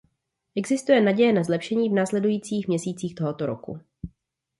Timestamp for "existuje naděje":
0.55-1.33